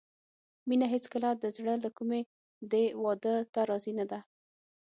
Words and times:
مينه 0.69 0.87
هېڅکله 0.93 1.29
د 1.35 1.43
زړه 1.57 1.73
له 1.83 1.89
کومې 1.97 2.21
دې 2.71 2.85
واده 3.03 3.35
ته 3.53 3.59
راضي 3.69 3.93
نه 3.99 4.05
ده 4.11 4.19